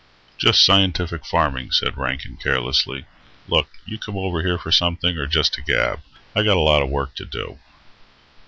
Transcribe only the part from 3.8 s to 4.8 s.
you come over here for